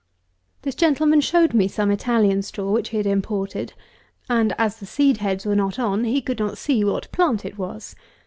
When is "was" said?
7.59-7.95